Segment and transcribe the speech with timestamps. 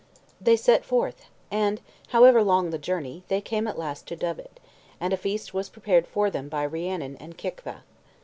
[0.41, 4.59] They set forth, and, however long the journey, they came at last to Dyved;
[4.99, 7.83] and a feast was prepared for them by Rhiannon and Kicva.